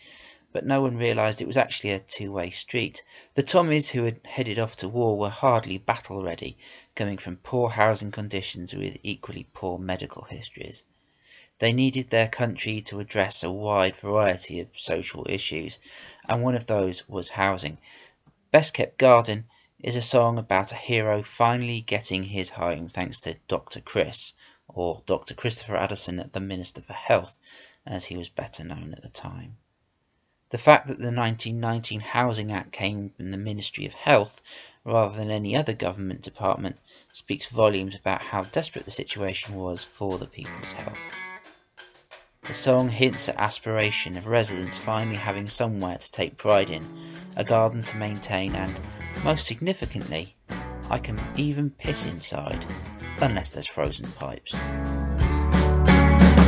but 0.51 0.65
no 0.65 0.81
one 0.81 0.97
realised 0.97 1.41
it 1.41 1.47
was 1.47 1.55
actually 1.55 1.91
a 1.91 1.99
two 1.99 2.33
way 2.33 2.49
street. 2.49 3.01
The 3.35 3.43
Tommies 3.43 3.91
who 3.91 4.03
had 4.03 4.19
headed 4.25 4.59
off 4.59 4.75
to 4.75 4.89
war 4.89 5.17
were 5.17 5.29
hardly 5.29 5.77
battle 5.77 6.21
ready, 6.21 6.57
coming 6.95 7.17
from 7.17 7.37
poor 7.37 7.69
housing 7.69 8.11
conditions 8.11 8.75
with 8.75 8.97
equally 9.03 9.47
poor 9.53 9.79
medical 9.79 10.23
histories. 10.23 10.83
They 11.59 11.73
needed 11.73 12.09
their 12.09 12.27
country 12.27 12.81
to 12.81 12.99
address 12.99 13.41
a 13.41 13.51
wide 13.51 13.95
variety 13.95 14.59
of 14.59 14.77
social 14.77 15.25
issues, 15.27 15.79
and 16.29 16.43
one 16.43 16.53
of 16.53 16.67
those 16.67 17.07
was 17.09 17.29
housing. 17.29 17.79
Best 18.51 18.75
Kept 18.75 18.97
Garden 18.97 19.45
is 19.79 19.95
a 19.95 20.01
song 20.01 20.37
about 20.37 20.71
a 20.71 20.75
hero 20.75 21.23
finally 21.23 21.81
getting 21.81 22.25
his 22.25 22.51
home 22.51 22.87
thanks 22.87 23.19
to 23.21 23.37
Dr. 23.47 23.81
Chris, 23.81 24.33
or 24.67 25.01
Dr. 25.05 25.33
Christopher 25.33 25.77
Addison, 25.77 26.29
the 26.31 26.39
Minister 26.39 26.81
for 26.81 26.93
Health, 26.93 27.39
as 27.85 28.05
he 28.05 28.17
was 28.17 28.29
better 28.29 28.63
known 28.63 28.93
at 28.93 29.01
the 29.01 29.09
time. 29.09 29.57
The 30.49 30.57
fact 30.57 30.87
that 30.87 30.99
the 30.99 31.11
1919 31.11 31.99
Housing 31.99 32.51
Act 32.51 32.71
came 32.71 33.09
from 33.09 33.31
the 33.31 33.37
Ministry 33.37 33.85
of 33.85 33.93
Health 33.95 34.41
rather 34.85 35.17
than 35.17 35.29
any 35.29 35.55
other 35.57 35.73
government 35.73 36.21
department 36.21 36.77
speaks 37.11 37.47
volumes 37.47 37.95
about 37.95 38.21
how 38.21 38.43
desperate 38.43 38.85
the 38.85 38.91
situation 38.91 39.55
was 39.55 39.83
for 39.83 40.17
the 40.17 40.27
people's 40.27 40.71
health. 40.71 41.01
The 42.47 42.53
song 42.53 42.87
hints 42.87 43.27
at 43.27 43.35
aspiration 43.35 44.15
of 44.15 44.27
residents 44.27 44.77
finally 44.77 45.17
having 45.17 45.49
somewhere 45.49 45.97
to 45.97 46.11
take 46.11 46.37
pride 46.37 46.69
in, 46.69 46.85
a 47.35 47.43
garden 47.43 47.83
to 47.83 47.97
maintain, 47.97 48.55
and, 48.55 48.73
most 49.25 49.45
significantly, 49.45 50.37
I 50.89 50.97
can 50.97 51.19
even 51.35 51.71
piss 51.71 52.05
inside, 52.05 52.65
unless 53.19 53.51
there's 53.51 53.67
frozen 53.67 54.09
pipes. 54.13 54.53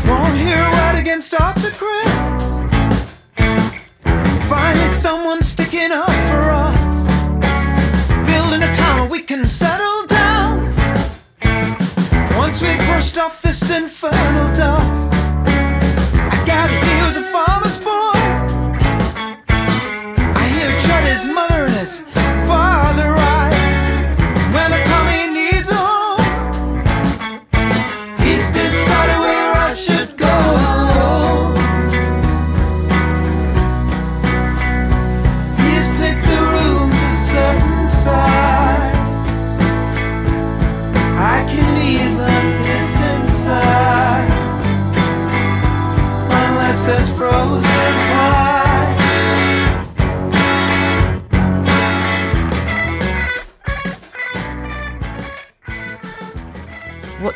Won't 0.08 0.38
hear 0.38 0.58
a 0.58 0.72
word 0.72 1.00
against. 1.00 1.34
Chris. 1.34 2.10
Finally, 4.48 4.88
someone 4.88 5.44
sticking 5.44 5.92
up 5.92 6.10
for 6.32 6.50
us. 6.50 7.08
Building 8.26 8.64
a 8.64 8.72
town 8.74 9.10
we 9.10 9.22
can 9.22 9.46
settle 9.46 10.08
down. 10.08 10.74
Once 12.38 12.62
we've 12.62 12.78
brushed 12.88 13.18
off 13.18 13.42
this 13.42 13.70
infernal 13.70 14.56
dust. 14.56 15.19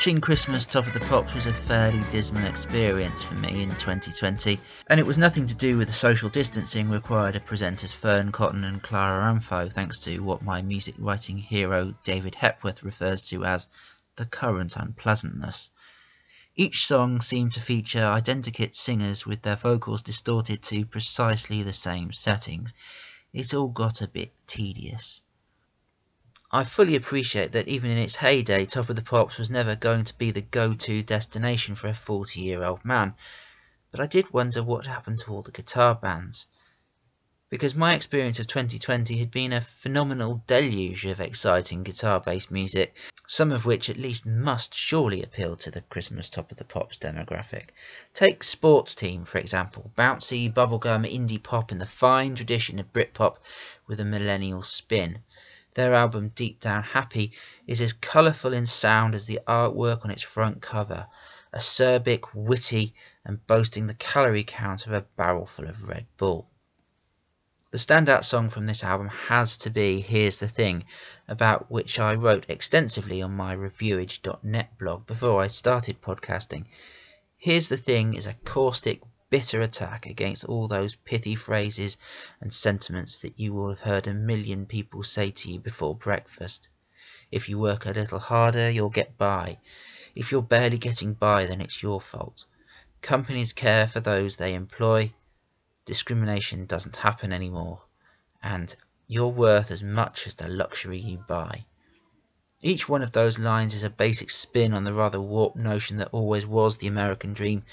Watching 0.03 0.19
Christmas 0.19 0.65
Top 0.65 0.85
of 0.85 0.93
the 0.93 0.99
Pops 0.99 1.33
was 1.33 1.45
a 1.45 1.53
fairly 1.53 2.03
dismal 2.11 2.45
experience 2.45 3.23
for 3.23 3.35
me 3.35 3.63
in 3.63 3.69
2020, 3.69 4.59
and 4.87 4.99
it 4.99 5.05
was 5.05 5.17
nothing 5.17 5.47
to 5.47 5.55
do 5.55 5.77
with 5.77 5.87
the 5.87 5.93
social 5.93 6.27
distancing 6.27 6.89
required 6.89 7.37
of 7.37 7.45
presenters 7.45 7.95
Fearne 7.95 8.33
Cotton 8.33 8.65
and 8.65 8.83
Clara 8.83 9.23
Amfo, 9.23 9.71
thanks 9.71 9.97
to 9.99 10.19
what 10.19 10.41
my 10.41 10.61
music 10.61 10.95
writing 10.97 11.37
hero 11.37 11.93
David 12.03 12.35
Hepworth 12.35 12.83
refers 12.83 13.23
to 13.29 13.45
as 13.45 13.69
the 14.17 14.25
current 14.25 14.75
unpleasantness. 14.75 15.69
Each 16.53 16.85
song 16.85 17.21
seemed 17.21 17.53
to 17.53 17.61
feature 17.61 17.99
identikit 17.99 18.75
singers 18.75 19.25
with 19.25 19.43
their 19.43 19.55
vocals 19.55 20.01
distorted 20.01 20.61
to 20.63 20.85
precisely 20.85 21.63
the 21.63 21.71
same 21.71 22.11
settings. 22.11 22.73
It 23.31 23.53
all 23.53 23.69
got 23.69 24.01
a 24.01 24.09
bit 24.09 24.33
tedious. 24.47 25.22
I 26.55 26.63
fully 26.63 26.95
appreciate 26.95 27.51
that 27.53 27.67
even 27.67 27.89
in 27.89 27.97
its 27.97 28.17
heyday, 28.17 28.65
Top 28.65 28.87
of 28.87 28.95
the 28.95 29.01
Pops 29.01 29.39
was 29.39 29.49
never 29.49 29.75
going 29.75 30.03
to 30.03 30.15
be 30.15 30.29
the 30.29 30.43
go 30.43 30.75
to 30.75 31.01
destination 31.01 31.73
for 31.73 31.87
a 31.87 31.95
40 31.95 32.39
year 32.39 32.63
old 32.63 32.85
man, 32.85 33.15
but 33.89 33.99
I 33.99 34.05
did 34.05 34.31
wonder 34.31 34.61
what 34.61 34.85
happened 34.85 35.19
to 35.21 35.31
all 35.31 35.41
the 35.41 35.49
guitar 35.49 35.95
bands. 35.95 36.45
Because 37.49 37.73
my 37.73 37.95
experience 37.95 38.39
of 38.39 38.45
2020 38.45 39.17
had 39.17 39.31
been 39.31 39.51
a 39.51 39.61
phenomenal 39.61 40.43
deluge 40.45 41.05
of 41.05 41.19
exciting 41.19 41.81
guitar 41.81 42.19
based 42.19 42.51
music, 42.51 42.95
some 43.25 43.51
of 43.51 43.65
which 43.65 43.89
at 43.89 43.97
least 43.97 44.23
must 44.23 44.75
surely 44.75 45.23
appeal 45.23 45.55
to 45.55 45.71
the 45.71 45.81
Christmas 45.81 46.29
Top 46.29 46.51
of 46.51 46.59
the 46.59 46.65
Pops 46.65 46.97
demographic. 46.97 47.69
Take 48.13 48.43
Sports 48.43 48.93
Team, 48.93 49.25
for 49.25 49.39
example, 49.39 49.91
bouncy, 49.97 50.53
bubblegum, 50.53 51.03
indie 51.11 51.41
pop 51.41 51.71
in 51.71 51.79
the 51.79 51.87
fine 51.87 52.35
tradition 52.35 52.77
of 52.77 52.93
Britpop 52.93 53.37
with 53.87 53.99
a 53.99 54.05
millennial 54.05 54.61
spin. 54.61 55.23
Their 55.75 55.93
album 55.93 56.29
Deep 56.35 56.59
Down 56.59 56.83
Happy 56.83 57.31
is 57.65 57.81
as 57.81 57.93
colourful 57.93 58.53
in 58.53 58.65
sound 58.65 59.15
as 59.15 59.25
the 59.25 59.39
artwork 59.47 60.05
on 60.05 60.11
its 60.11 60.21
front 60.21 60.61
cover, 60.61 61.07
acerbic, 61.53 62.33
witty, 62.33 62.93
and 63.25 63.45
boasting 63.47 63.87
the 63.87 63.93
calorie 63.93 64.43
count 64.43 64.85
of 64.85 64.93
a 64.93 65.01
barrel 65.01 65.45
full 65.45 65.67
of 65.67 65.89
Red 65.89 66.05
Bull. 66.17 66.49
The 67.71 67.79
standout 67.79 68.23
song 68.23 68.49
from 68.49 68.67
this 68.67 68.83
album 68.83 69.07
has 69.07 69.57
to 69.57 69.71
be 69.71 69.99
Here's 69.99 70.39
the 70.39 70.47
Thing, 70.47 70.83
about 71.27 71.71
which 71.71 71.97
I 71.97 72.13
wrote 72.13 72.47
extensively 72.47 73.19
on 73.19 73.31
my 73.31 73.53
reviewage.net 73.53 74.77
blog 74.77 75.07
before 75.07 75.41
I 75.41 75.47
started 75.47 75.99
podcasting. 75.99 76.65
Here's 77.35 77.69
the 77.69 77.77
Thing 77.77 78.13
is 78.13 78.27
a 78.27 78.35
caustic, 78.45 79.01
bitter 79.33 79.61
attack 79.61 80.05
against 80.05 80.45
all 80.45 80.67
those 80.67 80.93
pithy 80.93 81.33
phrases 81.33 81.97
and 82.39 82.53
sentiments 82.53 83.19
that 83.19 83.39
you 83.39 83.51
will 83.51 83.69
have 83.69 83.81
heard 83.81 84.05
a 84.05 84.13
million 84.13 84.63
people 84.63 85.01
say 85.01 85.31
to 85.31 85.49
you 85.49 85.59
before 85.59 85.95
breakfast. 85.95 86.69
If 87.31 87.49
you 87.49 87.57
work 87.57 87.87
a 87.87 87.93
little 87.93 88.19
harder, 88.19 88.69
you'll 88.69 88.91
get 88.91 89.17
by. 89.17 89.57
If 90.13 90.31
you're 90.31 90.43
barely 90.43 90.77
getting 90.77 91.15
by, 91.15 91.45
then 91.47 91.61
it's 91.61 91.81
your 91.81 91.99
fault. 91.99 92.45
Companies 93.01 93.53
care 93.53 93.87
for 93.87 93.99
those 93.99 94.37
they 94.37 94.53
employ. 94.53 95.13
Discrimination 95.83 96.67
doesn't 96.67 96.97
happen 96.97 97.33
anymore. 97.33 97.85
And 98.43 98.75
you're 99.07 99.29
worth 99.29 99.71
as 99.71 99.81
much 99.81 100.27
as 100.27 100.35
the 100.35 100.47
luxury 100.47 100.99
you 100.99 101.25
buy. 101.27 101.65
Each 102.65 102.87
one 102.87 103.01
of 103.01 103.11
those 103.11 103.37
lines 103.37 103.73
is 103.73 103.83
a 103.83 103.89
basic 103.89 104.29
spin 104.29 104.73
on 104.73 104.85
the 104.85 104.93
rather 104.93 105.19
warped 105.19 105.57
notion 105.57 105.97
that 105.97 106.07
always 106.13 106.45
was 106.45 106.77
the 106.77 106.87
American 106.87 107.33
dream, 107.33 107.63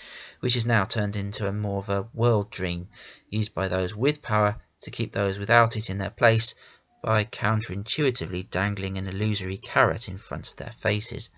which 0.40 0.56
is 0.56 0.66
now 0.66 0.84
turned 0.84 1.14
into 1.14 1.46
a 1.46 1.52
more 1.52 1.78
of 1.78 1.88
a 1.88 2.08
world 2.12 2.50
dream, 2.50 2.88
used 3.28 3.54
by 3.54 3.68
those 3.68 3.94
with 3.94 4.20
power 4.20 4.60
to 4.80 4.90
keep 4.90 5.12
those 5.12 5.38
without 5.38 5.76
it 5.76 5.88
in 5.88 5.98
their 5.98 6.10
place 6.10 6.56
by 7.04 7.22
counterintuitively 7.22 8.50
dangling 8.50 8.98
an 8.98 9.06
illusory 9.06 9.56
carrot 9.56 10.08
in 10.08 10.18
front 10.18 10.48
of 10.48 10.56
their 10.56 10.72
faces. 10.72 11.30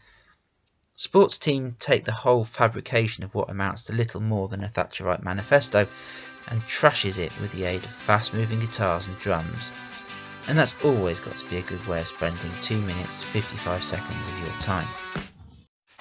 Sports 0.95 1.37
teams 1.37 1.75
take 1.79 2.07
the 2.07 2.13
whole 2.25 2.47
fabrication 2.47 3.23
of 3.23 3.35
what 3.35 3.51
amounts 3.51 3.83
to 3.83 3.93
little 3.93 4.23
more 4.23 4.49
than 4.49 4.65
a 4.65 4.69
Thatcherite 4.69 5.23
manifesto 5.23 5.87
and 6.49 6.63
trashes 6.63 7.19
it 7.19 7.33
with 7.39 7.53
the 7.53 7.65
aid 7.65 7.85
of 7.85 7.91
fast 7.91 8.33
moving 8.33 8.61
guitars 8.61 9.07
and 9.07 9.19
drums. 9.19 9.71
And 10.49 10.59
that's 10.59 10.75
always 10.83 11.21
got 11.21 11.37
to 11.37 11.47
be 11.49 11.59
a 11.59 11.63
good 11.63 11.85
way 11.87 12.01
of 12.01 12.09
spending 12.09 12.51
2 12.61 12.81
minutes 12.83 13.23
55 13.23 13.85
seconds 13.85 14.27
of 14.27 14.37
your 14.43 14.55
time. 14.59 14.89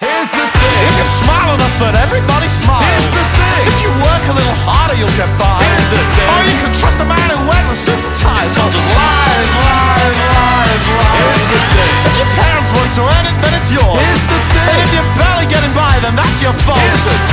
Here's 0.02 0.34
the 0.34 0.46
thing. 0.50 0.82
If 0.82 0.94
you 0.98 1.06
smile 1.06 1.54
enough 1.54 1.76
that 1.78 1.94
everybody 1.94 2.50
smiles. 2.50 2.82
Here's 2.82 3.06
the 3.06 3.26
thing. 3.38 3.70
If 3.70 3.76
you 3.86 3.90
work 4.02 4.24
a 4.26 4.34
little 4.34 4.58
harder, 4.66 4.98
you'll 4.98 5.14
get 5.14 5.30
by. 5.38 5.62
Here's 5.62 5.94
the 5.94 6.02
thing. 6.18 6.26
Or 6.26 6.42
you 6.42 6.56
can 6.58 6.74
trust 6.74 6.98
a 6.98 7.06
man 7.06 7.22
who 7.30 7.38
wears 7.46 7.68
a 7.70 7.76
suit 7.78 8.02
and 8.02 8.16
tie. 8.18 8.42
It's 8.50 8.58
all 8.58 8.66
just 8.66 8.90
lies, 8.90 9.50
lies, 9.62 10.18
lies, 10.26 10.84
lies. 10.90 11.22
Here's 11.22 11.46
the 11.46 11.58
thing. 11.78 11.94
If 12.10 12.14
your 12.18 12.30
parents 12.34 12.70
work 12.74 12.90
to 12.98 13.02
earn 13.14 13.24
it, 13.30 13.36
then 13.38 13.52
it's 13.54 13.70
yours. 13.70 13.94
Here's 13.94 14.26
the 14.26 14.38
thing. 14.42 14.66
And 14.74 14.78
if 14.82 14.90
you're 14.90 15.10
barely 15.14 15.46
getting 15.46 15.70
by, 15.70 16.02
then 16.02 16.18
that's 16.18 16.42
your 16.42 16.54
fault. 16.66 16.82
Here's 16.82 17.06
the 17.06 17.14
thing. 17.14 17.31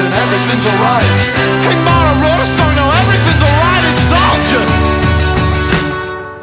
Close 0.00 0.08
your 0.08 0.08
eyes, 0.08 0.08
then 0.08 0.12
everything's 0.16 0.66
alright. 0.66 1.10
Hey, 1.60 1.76
Mara 1.84 2.12
wrote 2.24 2.40
a 2.40 2.48
song, 2.48 2.72
now 2.72 2.88
everything's 3.04 3.42
alright. 3.44 3.84
It's 3.84 4.12
all 4.12 4.36
just. 4.48 4.76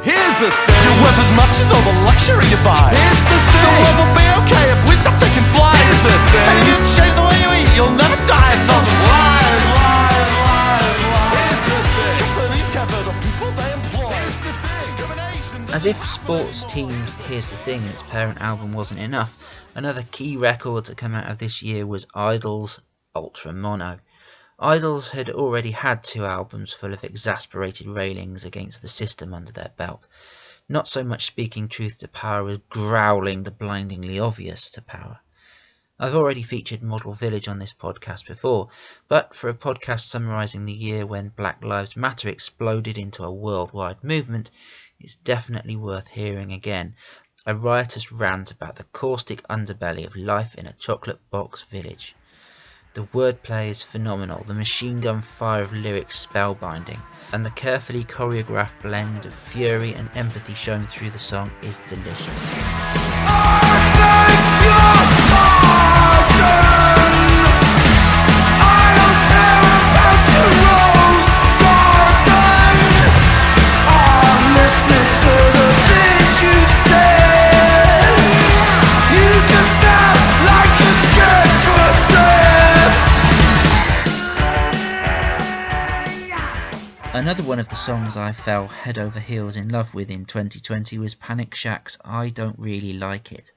Here's 0.06 0.38
the 0.40 0.50
thing. 0.54 0.82
You're 0.86 1.02
worth 1.02 1.18
as 1.18 1.32
much 1.34 1.54
as 1.58 1.68
all 1.74 1.82
the 1.82 1.98
luxury 2.06 2.46
you 2.54 2.60
buy. 2.62 2.94
Here's 2.94 3.22
the 3.26 3.38
The 3.66 3.74
world 3.82 3.98
will 3.98 4.14
be 4.14 4.28
okay 4.46 4.66
if 4.70 4.82
we 4.86 4.94
stop 5.02 5.18
taking 5.18 5.44
flights. 5.50 5.82
Here's 5.82 6.06
the 6.06 6.18
thing. 6.30 6.46
And 6.46 6.56
if 6.62 6.66
you 6.70 6.78
change 6.86 7.14
the 7.18 7.26
way 7.26 7.38
you 7.42 7.50
eat, 7.58 7.70
you'll 7.74 7.98
never 7.98 8.18
die. 8.30 8.52
It's 8.56 8.70
all 8.70 8.78
just 8.78 9.02
lies, 9.10 9.66
lies, 9.74 10.32
lies, 10.46 11.02
lies. 11.10 11.34
Here's 11.34 11.62
the 11.66 11.78
thing. 11.98 12.18
Companies 12.22 12.70
care 12.70 12.86
the 12.86 13.16
people 13.26 13.50
they 13.58 13.70
employ. 13.74 14.16
The 15.66 15.74
As 15.74 15.86
if 15.86 15.98
Sports 15.98 16.64
Team's 16.66 17.14
Here's 17.26 17.50
the 17.50 17.58
Thing 17.58 17.82
and 17.82 17.92
its 17.92 18.04
parent 18.04 18.40
album 18.40 18.72
wasn't 18.72 19.02
enough, 19.02 19.66
another 19.76 20.06
key 20.12 20.38
record 20.38 20.86
to 20.86 20.96
come 20.96 21.14
out 21.14 21.30
of 21.30 21.40
this 21.40 21.62
year 21.62 21.86
was 21.86 22.08
Idles 22.16 22.82
Ultra 23.18 23.52
Mono. 23.52 24.00
Idles 24.60 25.10
had 25.10 25.30
already 25.30 25.72
had 25.72 26.04
two 26.04 26.26
albums 26.26 26.72
full 26.72 26.94
of 26.94 27.04
exasperated 27.04 27.88
railings 27.88 28.46
against 28.46 28.82
the 28.82 28.88
system 28.88 29.34
under 29.34 29.52
their 29.52 29.72
belt. 29.76 30.08
Not 30.70 30.88
so 30.88 31.04
much 31.04 31.26
speaking 31.26 31.68
truth 31.68 31.98
to 32.00 32.08
power 32.08 32.48
as 32.50 32.60
growling 32.70 33.44
the 33.44 33.52
blindingly 33.52 34.20
obvious 34.20 34.70
to 34.72 34.82
power. 34.82 35.22
I've 36.00 36.14
already 36.14 36.44
featured 36.44 36.84
Model 36.84 37.14
Village 37.14 37.48
on 37.48 37.58
this 37.58 37.74
podcast 37.74 38.28
before, 38.28 38.70
but 39.08 39.34
for 39.34 39.50
a 39.50 39.56
podcast 39.56 40.02
summarising 40.02 40.66
the 40.66 40.74
year 40.74 41.08
when 41.08 41.30
Black 41.30 41.64
Lives 41.64 41.98
Matter 41.98 42.30
exploded 42.30 42.98
into 43.00 43.24
a 43.24 43.32
worldwide 43.32 44.04
movement, 44.04 44.52
it's 45.00 45.16
definitely 45.16 45.76
worth 45.76 46.10
hearing 46.10 46.52
again. 46.52 46.96
A 47.46 47.56
riotous 47.56 48.12
rant 48.12 48.52
about 48.52 48.76
the 48.76 48.84
caustic 48.84 49.42
underbelly 49.44 50.06
of 50.06 50.18
life 50.18 50.54
in 50.56 50.68
a 50.68 50.74
chocolate 50.74 51.22
box 51.32 51.64
village. 51.64 52.16
The 52.98 53.04
wordplay 53.14 53.70
is 53.70 53.84
phenomenal, 53.84 54.44
the 54.48 54.56
machine 54.56 55.02
gun 55.02 55.22
fire 55.22 55.62
of 55.62 55.72
lyrics 55.72 56.26
spellbinding, 56.26 57.00
and 57.32 57.46
the 57.46 57.52
carefully 57.52 58.04
choreographed 58.04 58.82
blend 58.82 59.24
of 59.24 59.36
fury 59.36 59.94
and 59.94 60.10
empathy 60.16 60.56
shown 60.56 60.88
through 60.88 61.12
the 61.12 61.20
song 61.20 61.52
is 61.62 61.80
delicious. 61.86 62.87
Another 87.28 87.44
one 87.44 87.60
of 87.60 87.68
the 87.68 87.76
songs 87.76 88.16
I 88.16 88.32
fell 88.32 88.68
head 88.68 88.98
over 88.98 89.20
heels 89.20 89.58
in 89.58 89.68
love 89.68 89.94
with 89.94 90.10
in 90.10 90.24
2020 90.24 90.98
was 90.98 91.14
Panic 91.14 91.54
Shack's 91.54 91.98
I 92.06 92.30
Don't 92.30 92.58
Really 92.58 92.94
Like 92.94 93.34
It. 93.34 93.52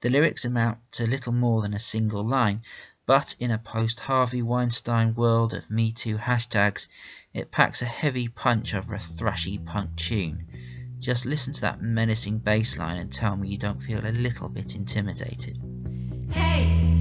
The 0.00 0.10
lyrics 0.10 0.44
amount 0.44 0.78
to 0.94 1.06
little 1.06 1.32
more 1.32 1.62
than 1.62 1.72
a 1.72 1.78
single 1.78 2.24
line, 2.24 2.60
but 3.06 3.36
in 3.38 3.52
a 3.52 3.58
post 3.58 4.00
Harvey 4.00 4.42
Weinstein 4.42 5.14
world 5.14 5.54
of 5.54 5.70
Me 5.70 5.92
Too 5.92 6.16
hashtags, 6.16 6.88
it 7.32 7.52
packs 7.52 7.82
a 7.82 7.84
heavy 7.84 8.26
punch 8.26 8.74
over 8.74 8.96
a 8.96 8.98
thrashy 8.98 9.64
punk 9.64 9.94
tune. 9.94 10.44
Just 10.98 11.24
listen 11.24 11.52
to 11.52 11.60
that 11.60 11.80
menacing 11.80 12.38
bass 12.38 12.78
line 12.78 12.96
and 12.96 13.12
tell 13.12 13.36
me 13.36 13.46
you 13.46 13.58
don't 13.58 13.80
feel 13.80 14.04
a 14.04 14.10
little 14.10 14.48
bit 14.48 14.74
intimidated. 14.74 15.56
Hey, 16.32 16.97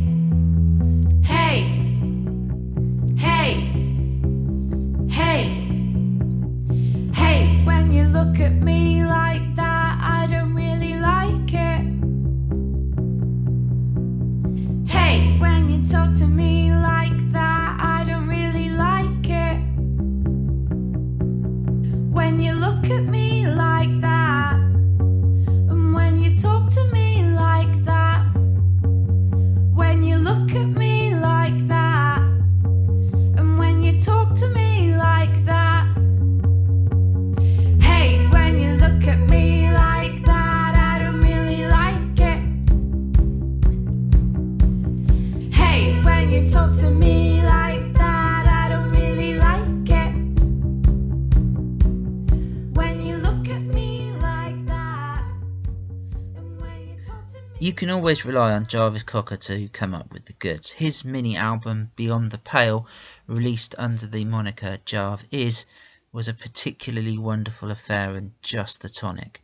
can 57.78 57.92
always 57.92 58.26
rely 58.26 58.54
on 58.54 58.66
Jarvis 58.66 59.04
Cocker 59.04 59.38
to 59.38 59.70
come 59.70 59.94
up 59.94 60.12
with 60.12 60.26
the 60.26 60.34
goods. 60.34 60.72
His 60.72 61.06
mini 61.06 61.38
album 61.38 61.92
Beyond 61.96 62.32
the 62.32 62.40
Pale, 62.40 62.88
released 63.28 63.76
under 63.78 64.08
the 64.08 64.26
moniker 64.26 64.80
Jarv 64.84 65.24
Is, 65.30 65.68
was 66.12 66.28
a 66.28 66.34
particularly 66.34 67.20
wonderful 67.20 67.70
affair 67.70 68.16
and 68.16 68.32
just 68.42 68.82
the 68.82 68.90
tonic. 68.90 69.44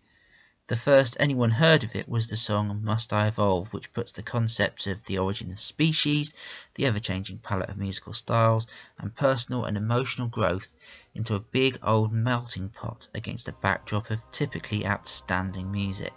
The 0.66 0.76
first 0.76 1.16
anyone 1.20 1.52
heard 1.52 1.84
of 1.84 1.96
it 1.96 2.10
was 2.10 2.26
the 2.26 2.36
song 2.36 2.84
Must 2.84 3.14
I 3.14 3.28
Evolve, 3.28 3.72
which 3.72 3.94
puts 3.94 4.12
the 4.12 4.24
concept 4.24 4.88
of 4.88 5.04
the 5.04 5.20
origin 5.20 5.52
of 5.52 5.60
species, 5.60 6.34
the 6.74 6.88
ever 6.88 7.00
changing 7.00 7.38
palette 7.38 7.70
of 7.70 7.78
musical 7.78 8.14
styles, 8.14 8.66
and 8.98 9.16
personal 9.16 9.64
and 9.64 9.78
emotional 9.78 10.28
growth 10.28 10.74
into 11.14 11.36
a 11.36 11.40
big 11.40 11.78
old 11.84 12.12
melting 12.12 12.70
pot 12.70 13.10
against 13.14 13.48
a 13.48 13.54
backdrop 13.54 14.10
of 14.10 14.26
typically 14.32 14.88
outstanding 14.88 15.72
music. 15.72 16.14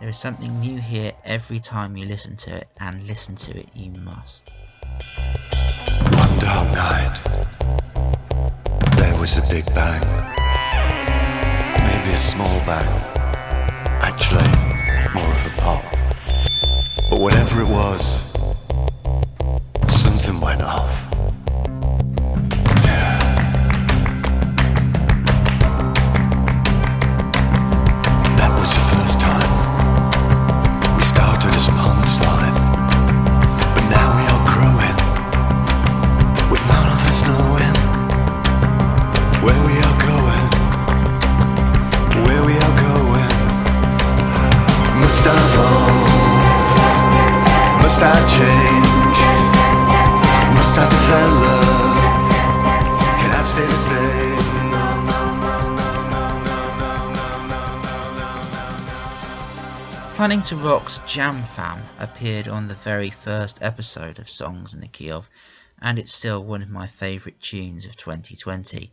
There 0.00 0.08
is 0.08 0.18
something 0.18 0.58
new 0.60 0.78
here 0.78 1.12
every 1.24 1.58
time 1.60 1.96
you 1.96 2.06
listen 2.06 2.36
to 2.36 2.56
it, 2.56 2.68
and 2.80 3.06
listen 3.06 3.36
to 3.36 3.56
it 3.56 3.68
you 3.74 3.92
must. 3.92 4.50
One 6.10 6.38
dark 6.38 6.72
night, 6.74 7.20
there 8.96 9.20
was 9.20 9.38
a 9.38 9.42
big 9.48 9.64
bang. 9.74 10.02
Maybe 11.84 12.12
a 12.12 12.18
small 12.18 12.58
bang. 12.66 12.88
Actually, 14.02 14.50
more 15.14 15.24
of 15.24 15.46
a 15.46 15.50
pop. 15.60 15.84
But 17.08 17.20
whatever 17.20 17.62
it 17.62 17.68
was, 17.68 18.32
something 19.88 20.40
went 20.40 20.62
off. 20.62 21.11
Planningtorock's 60.14 61.00
Jam 61.12 61.42
Fam 61.42 61.82
appeared 61.98 62.46
on 62.46 62.68
the 62.68 62.74
very 62.74 63.10
first 63.10 63.58
episode 63.60 64.20
of 64.20 64.30
Songs 64.30 64.72
in 64.72 64.80
the 64.80 64.86
Key 64.86 65.10
of, 65.10 65.28
and 65.80 65.98
it's 65.98 66.14
still 66.14 66.44
one 66.44 66.62
of 66.62 66.70
my 66.70 66.86
favourite 66.86 67.40
tunes 67.40 67.84
of 67.84 67.96
2020. 67.96 68.92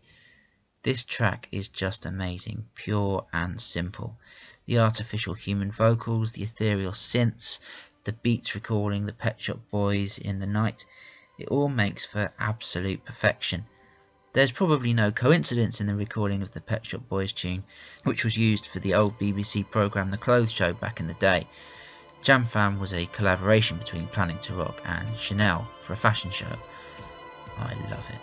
This 0.83 1.03
track 1.03 1.49
is 1.51 1.67
just 1.67 2.05
amazing, 2.05 2.67
pure 2.73 3.25
and 3.33 3.59
simple. 3.59 4.17
The 4.65 4.79
artificial 4.79 5.33
human 5.33 5.71
vocals, 5.71 6.31
the 6.31 6.43
ethereal 6.43 6.93
synths, 6.93 7.59
the 8.05 8.13
beats 8.13 8.55
recalling 8.55 9.05
the 9.05 9.11
Pet 9.11 9.41
Shop 9.41 9.59
Boys 9.69 10.17
in 10.17 10.39
the 10.39 10.47
night, 10.47 10.85
it 11.37 11.49
all 11.49 11.67
makes 11.67 12.05
for 12.05 12.31
absolute 12.39 13.03
perfection. 13.03 13.65
There's 14.31 14.53
probably 14.53 14.93
no 14.93 15.11
coincidence 15.11 15.81
in 15.81 15.87
the 15.87 15.95
recording 15.95 16.41
of 16.41 16.51
the 16.51 16.61
Pet 16.61 16.85
Shop 16.85 17.01
Boys 17.09 17.33
tune, 17.33 17.65
which 18.03 18.23
was 18.23 18.37
used 18.37 18.65
for 18.65 18.79
the 18.79 18.93
old 18.93 19.19
BBC 19.19 19.69
programme 19.69 20.09
The 20.09 20.17
Clothes 20.17 20.53
Show 20.53 20.71
back 20.71 21.01
in 21.01 21.07
the 21.07 21.13
day. 21.15 21.45
Jam 22.21 22.45
Fam 22.45 22.79
was 22.79 22.93
a 22.93 23.05
collaboration 23.07 23.77
between 23.77 24.07
Planningtorock 24.07 24.79
and 24.85 25.17
Chanel 25.17 25.67
for 25.81 25.91
a 25.91 25.97
fashion 25.97 26.31
show. 26.31 26.55
I 27.57 27.73
love 27.89 28.09
it. 28.09 28.19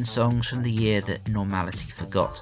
10 0.00 0.04
songs 0.06 0.48
from 0.48 0.62
the 0.62 0.70
year 0.70 1.02
that 1.02 1.28
normality 1.28 1.90
forgot. 1.90 2.40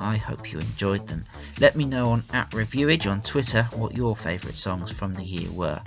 I 0.00 0.16
hope 0.16 0.52
you 0.52 0.58
enjoyed 0.58 1.06
them. 1.06 1.22
Let 1.60 1.76
me 1.76 1.84
know 1.84 2.10
on 2.10 2.24
at 2.32 2.52
Reviewage 2.52 3.06
on 3.06 3.22
Twitter 3.22 3.62
what 3.76 3.96
your 3.96 4.16
favourite 4.16 4.56
songs 4.56 4.90
from 4.90 5.14
the 5.14 5.22
year 5.22 5.48
were. 5.52 5.80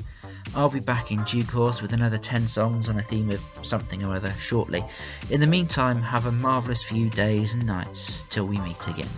I'll 0.55 0.69
be 0.69 0.79
back 0.79 1.11
in 1.11 1.21
due 1.25 1.43
course 1.43 1.81
with 1.81 1.91
another 1.91 2.17
10 2.17 2.47
songs 2.47 2.87
on 2.87 2.97
a 2.97 3.01
theme 3.01 3.29
of 3.29 3.41
something 3.61 4.05
or 4.05 4.15
other 4.15 4.33
shortly. 4.39 4.85
In 5.29 5.41
the 5.41 5.47
meantime, 5.47 6.01
have 6.01 6.27
a 6.27 6.31
marvellous 6.31 6.81
few 6.81 7.09
days 7.09 7.55
and 7.55 7.65
nights 7.65 8.23
till 8.29 8.47
we 8.47 8.57
meet 8.59 8.87
again. 8.87 9.09